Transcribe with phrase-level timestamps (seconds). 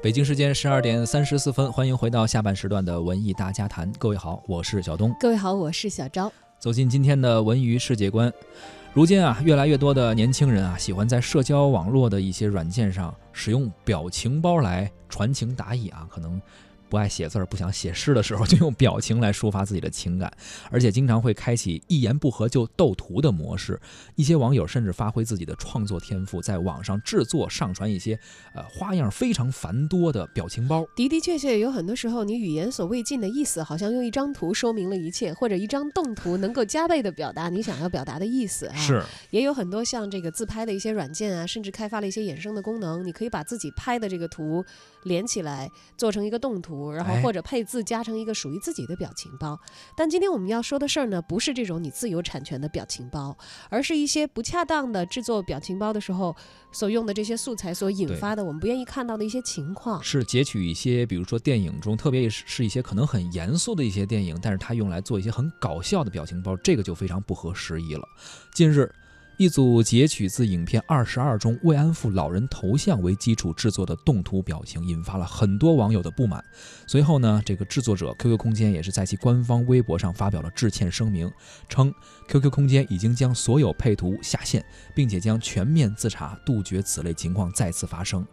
[0.00, 3.90] 北京时间十二点三十四分，欢迎回到下半时段的文艺大家谈。
[3.98, 5.12] 各位好，我是小东。
[5.18, 6.32] 各位好，我是小昭。
[6.60, 8.32] 走进今天的文娱世界观。
[8.92, 16.40] 如今啊，越来越多的年轻人啊，喜欢在社交网络的一些软件上使用表情包来传情达意啊，可能。
[16.88, 20.32] 不爱写字儿、不想写诗的时候， 就用表情来抒发自己的情感，
[20.70, 23.78] 而且经常会开启一言不合就斗图的模式。
[24.14, 28.18] 一些网友甚至发挥自己的创作天赋，在网上制作、上传一些
[28.54, 30.86] 呃花样非常繁多的表情包。
[30.96, 38.76] 的的确确，有很多时候你语言所未尽的意思，好像用一张图说明了一切，或者一张动图能够加倍的表达你想要表达的意思啊。
[38.76, 44.64] 是，也有很多像这个自拍的一些软件啊，甚至开发了一些衍生的功能，你可以把自己拍的这个图
[45.02, 46.77] 连起来，做成一个动图。
[46.92, 49.58] 然后或者配字加成一个属于自己的表情包，
[49.96, 53.36] 但今天我们要说的事儿呢，不是这种你自由产权的表情包，
[53.68, 56.34] 而是一些不恰当的制作表情包的时候
[56.72, 60.02] 所用的这些素材所引发的我们不愿意看到的一些情况。
[60.02, 68.02] 是截取一些，比如说电影中，特别是是一些可能很严肃的一些电影，但是它用来做一些很搞笑的表情包，这个就非常不合时宜了。
[68.54, 68.92] 近日。
[69.38, 76.44] 一组截取自影片《二十二》中慰安妇老人头像为基础制作的动图表情，引发了很多网友的不满。
[76.88, 81.30] 随后呢，这个制作者 QQ 空间也是在其官方微博上发表了致歉声明，
[81.68, 81.94] 称
[82.26, 88.26] QQ 空间已经将所有配图下线，并且将全面自查，杜绝此类情况再次发生。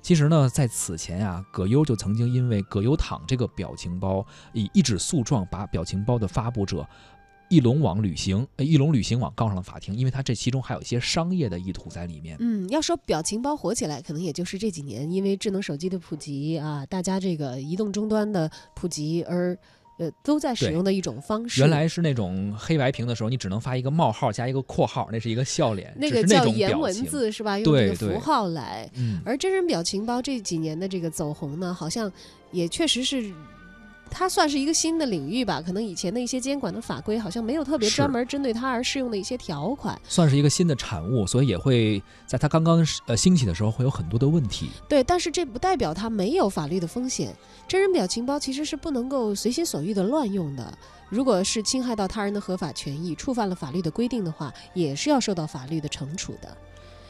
[0.00, 6.88] 其实呢，在此前啊，葛优就曾经因为“葛优躺”这个表情包，以一纸诉状把表情包的发布者。
[7.48, 12.36] 翼龙网旅行，呃，翼龙旅行网告上了法庭，因为它这其中还有一些商业的意图在里面。
[12.40, 19.56] 嗯，要说表情包火起来，可能也就是这几年，因为智能手机的普及啊，大家这个移动终端的普及而，
[19.98, 21.60] 呃，都在使用的一种方式。
[21.60, 27.56] 原来是那种黑白屏的时候，你只能发一个冒号加一个括号，那是一个笑脸，那个叫颜文字是吧？
[27.58, 28.90] 用这个符号来。
[28.94, 29.20] 嗯。
[29.24, 32.10] 而真人表情包这几年的这个走红呢，好像
[32.50, 33.32] 也确实是。
[34.10, 44.70] 它算是一个新的领域吧，可能以前的一些监管的法规好像没有特别专门针对它而适用的一些条款，算是一个新的产物，所以也会在它刚刚呃兴起的时候会有很多的问题。
[44.88, 47.34] 对，但是这不代表它没有法律的风险。
[47.68, 50.78] 真人表情包其实是不能够随心所欲的乱用的，
[51.10, 56.56] 如果是侵害到他人的合法权益，触犯了法律的规定的话，也是要受到法律的惩处的。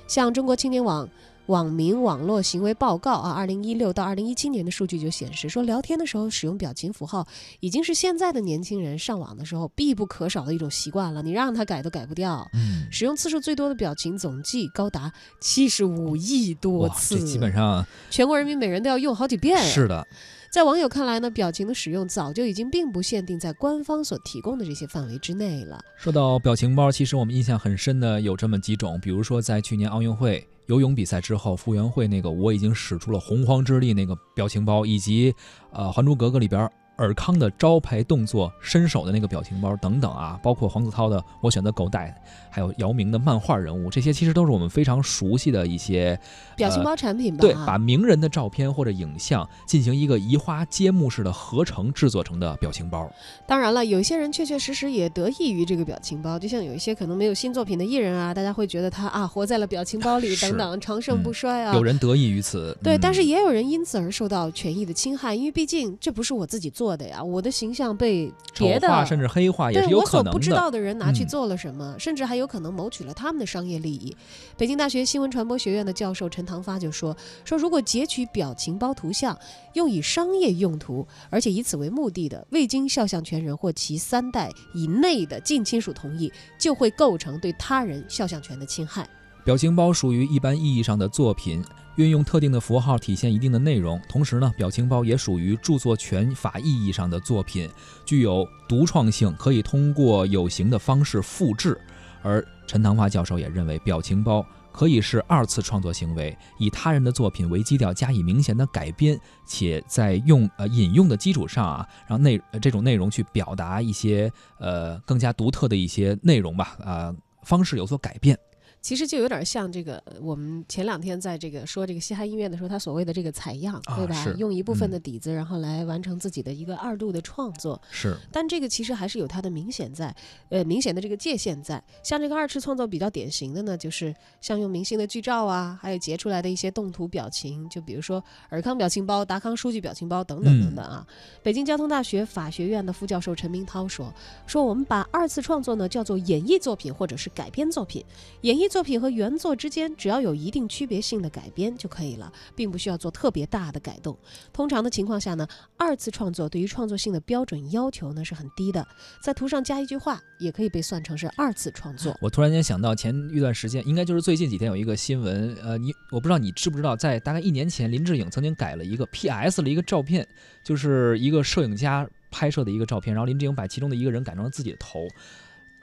[0.08, 1.08] 像中国青年网。
[1.46, 7.26] 网民网络行为报告啊，二零一六到二零一七年的数据就显示说，聊天的时候使用表情符号
[7.60, 11.22] 已经是现在的年轻人上网的时候必不可少的一种习惯了。
[11.22, 12.48] 你让他改都改不掉。
[12.54, 19.58] 嗯，使用次数最多的表情总计高达七十五亿多次，这基本上全国人民每人都要用好几遍。
[19.64, 20.06] 是的。
[20.48, 25.78] 在网友看来呢，表情的使用早就已经并不限定在官方所提供的这些范围之内了。
[25.96, 35.34] 说到表情包，其实我们印象很深的有这么几种，比如说在去年奥运会游泳比赛之后，傅园慧那个我已经使出了洪荒之力那个表情包，以及
[35.70, 36.70] 呃《还珠格格》里边。
[36.96, 42.14] 尔康的招牌动作、伸手的那个表情包等等啊，包括黄子韬的“我选择狗带”，
[42.50, 46.18] 还有姚明的漫画人物，这些其实都是我们非常熟悉的一些
[46.56, 47.42] 表情包产品吧？
[47.42, 53.06] 对，把名人的照片或者影像进行一个移花接木式的合成制作成的表情包。
[53.46, 61.74] 当然了，有一些人确确实实也得益于这个表情包，就像有一些可能没有新作品的艺人啊，大家会觉得他啊活在了表情包里等等，长盛不衰啊。
[61.74, 66.85] 有人得益于此，对，但是也有人因此而受到权益的侵害，因为毕竟这不是我自己做。
[66.86, 70.30] 做的呀，我的形象被别的甚至黑化也是有可能的。
[70.30, 74.16] 我所不知道的人拿去做了什么，甚至还有可能谋取了他们的商业利益。
[74.56, 79.36] 北京大学新闻传播学院的教授陈唐发就说：“说如果截取表情包图像
[79.72, 89.08] 用以商业用途，而且以此为目的的，未经肖像权人或其三代以内的近亲属同意，就会构成对他人肖像权的侵害。”
[89.44, 91.64] 表情包属于一般意义上的作品。
[91.96, 97.68] 运用特定的符号体现一定的内容，同时呢，表情包也属于著作权法意义上的作品，
[98.04, 101.78] 具有独创性，可以通过有形的方式复制。
[102.22, 117.14] 而陈唐发教授也认为，表情包可以是二次创作行为，以他人的作品为基调加以明显的改编，且在用呃引用的基础上啊，让内这种内容去表达一些呃更加独特的一些内容吧，啊，
[117.44, 118.36] 方式有所改变。
[118.86, 124.32] 其实就有点像这个，我们前两天在这个说这个嘻哈音乐的时候，他所谓的这个采样，对吧？
[124.38, 127.82] 用一部分的底子，然后来完成自己的一个二度的创作。
[127.90, 128.16] 是。
[128.30, 130.14] 但这个其实还是有它的明显在，
[130.50, 131.82] 呃，明显的这个界限在。
[132.04, 141.04] 像这个二次创作比较典型的呢，就是像用明星的剧照啊，还有截出来的一些动图表情，就比如说尔康表情包、达康书记表情包等等等等啊。
[141.42, 144.14] 北京交通大学法学院的副教授陈明涛说
[144.46, 148.04] ：“说我们把二次创作呢叫做演绎作品或者是改编作品，
[148.42, 154.14] 演绎。”作品和原作之间只要有一定区别性的改编就可以了，并不需要做特别大的改动。
[154.52, 158.86] 通常的情况下呢，二次创作对于创作性的标准要求呢是很低的，
[159.22, 162.14] 在图上加一句话也可以被算成是二次创作。
[162.20, 170.28] 我突然间想到，前一段时间应该就是最近几天有一个新闻，呃，你我不知道你知不知道，在大概一年前，林志颖曾经改了一个 PS 了一个照片，
[170.62, 175.08] 就是一个摄影家拍摄的一个照片，然后林志颖把其中的一个人改成了自己的头。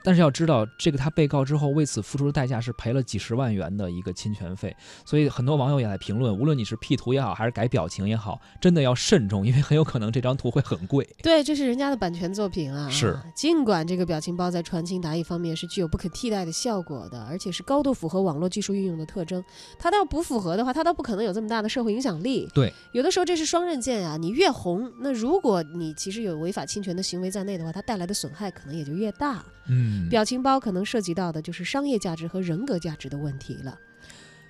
[0.04, 11.08] 但是要知道，这个他被告之后为此付出的代价是赔了几十万元的一个侵权费，所以很多网友也在评论，无论你是 P 图也好，还是改表情也好，真的要慎重，因为很有可能这张图会很贵。
[11.22, 12.88] 对，这是人家的版权作品啊。
[12.90, 19.42] 是，尽管这个表情包在传情达意方面是具有不可替代的效果的，而且是高度符合网络技术运用的特征，
[19.78, 22.46] 它倒不符合的话，它倒不可能有这么大的社会影响力。
[22.52, 29.42] 对，有的时候这是双刃剑啊，你越红，那如果你其实有违法侵权的行为在内的话，它带来的损害可能也就越大。
[29.66, 33.78] 嗯，表情包可能涉及到的就是商业价值和人格价值的问题了。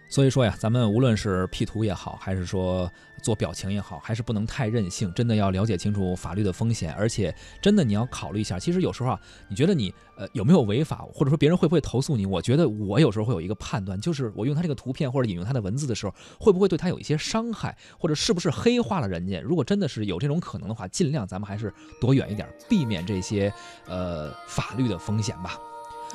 [0.08, 2.88] 所以说呀，咱们无论是 P 图也好，还是说
[3.20, 8.56] 做表情也好，还是不能太任性，真的要了解清楚法律的风险，而且真的你要考虑一下。
[8.56, 12.26] 其实有时候啊，你觉得你呃有没有违法，或者说别人会不会投诉你？
[12.26, 19.40] 我觉得我有时候会有一个判断，就是我用他这个图片或者引用他的文字的时候，会不会对他有一些伤害，或者是不是黑化了人家？
[19.40, 23.52] 如果真的是有这种可能的话，尽量咱们还是躲远一点，避免这些
[23.86, 25.58] 呃法律的风险吧。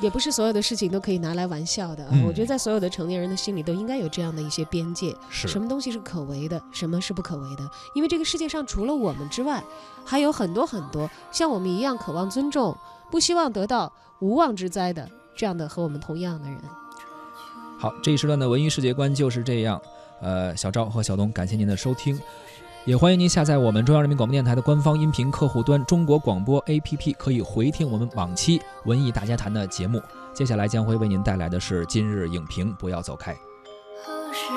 [0.00, 2.06] 也不是所有的事情都可以拿来玩笑的。
[2.12, 7.70] 嗯我觉得在所有的成年人的心里都应该有这样的一些边界，是什么东西是可为的，什么是不可为的。
[7.94, 9.62] 因为这个世界上除了我们之外，
[10.04, 12.76] 还有很多很多像我们一样渴望尊重、
[13.10, 16.58] 不希望得到无妄之灾的这样的和我们同样的人。
[17.78, 19.80] 好，这一时段的文艺世界观就是这样。
[20.20, 22.20] 呃，小赵和小东，感谢您的收听，
[22.86, 30.00] 也欢迎您下载我们中央人民广播电台的官方音频客户端中国广播 APP，可以回听我们往期文艺大家谈的节目。
[30.32, 33.36] 接下来将会为您带来的是今日影评，不要走开。
[34.02, 34.50] 何时